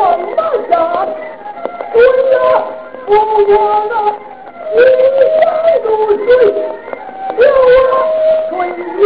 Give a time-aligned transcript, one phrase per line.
[0.00, 0.40] 我那
[0.70, 0.72] 啥，
[1.92, 1.94] 不
[2.32, 2.34] 要
[3.06, 3.52] 我我
[3.90, 3.92] 那
[4.72, 4.72] 一
[5.36, 5.38] 江
[5.84, 5.86] 如
[6.24, 6.28] 水，
[7.36, 7.68] 叫我
[8.48, 8.50] 春
[8.98, 9.04] 江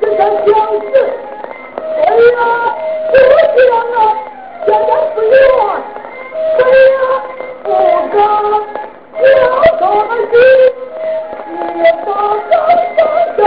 [0.00, 0.48] 这个相
[0.80, 0.92] 思，
[1.98, 2.40] 哎呀，
[3.12, 3.14] 多
[3.52, 3.60] 香
[3.92, 3.94] 啊，
[4.66, 5.16] 家家不，
[6.56, 6.96] 哎呀，
[7.66, 7.68] 我
[8.14, 8.16] 刚
[9.20, 9.22] 叫
[9.78, 10.34] 他们去，
[11.76, 12.08] 也把
[12.48, 12.68] 他们
[13.36, 13.40] 打。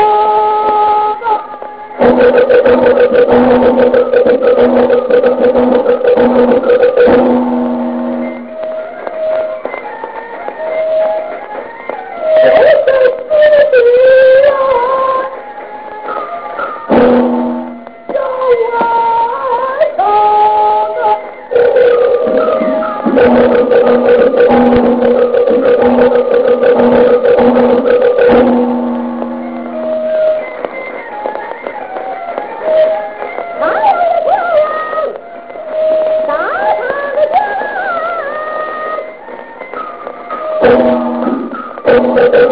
[42.07, 42.45] Yeah.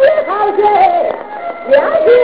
[0.00, 0.62] له حاجي
[1.68, 2.20] يا جي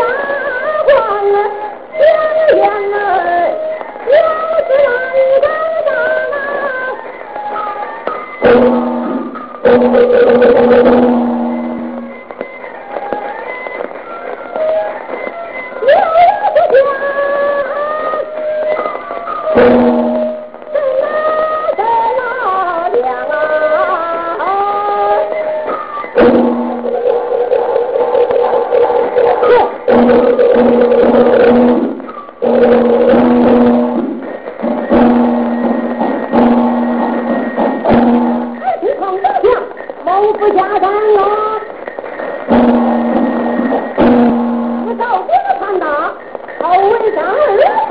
[40.46, 41.20] 不加餐了，
[44.84, 45.84] 不照顾他了，
[46.60, 47.90] 好为咱儿子。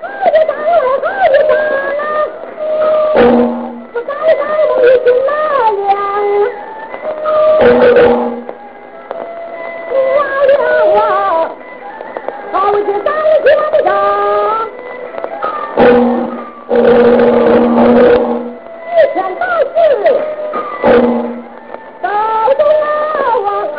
[0.00, 1.54] 好一打来，好一打
[5.86, 5.94] 来，
[8.02, 8.23] 我。
[13.44, 13.88] 听不响。
[18.88, 19.42] 一天到
[19.74, 19.76] 地，
[22.00, 22.08] 到
[22.54, 22.84] 处瞭
[23.44, 23.46] 望
[23.76, 23.78] 啊。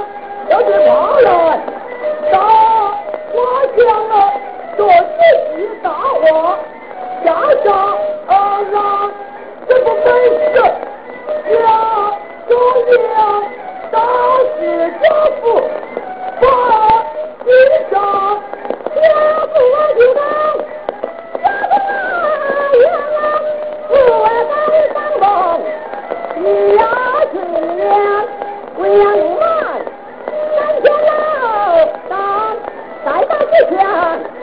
[33.69, 34.40] Yeah.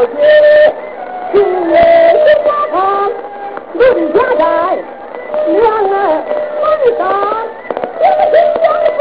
[0.00, 0.10] 老街，
[1.32, 1.34] 今
[1.70, 1.74] 夜
[2.12, 2.76] 新家堂，
[3.74, 3.82] 论
[4.12, 4.42] 家宅，
[5.46, 5.94] 两儿
[6.60, 6.64] 门
[6.98, 7.00] 上
[8.00, 8.64] 有个新娘
[8.98, 9.00] 子，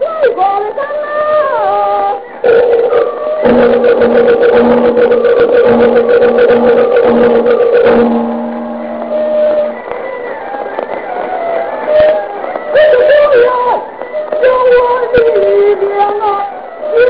[0.00, 0.04] 来
[0.34, 0.38] 过
[0.74, 1.06] 山啊。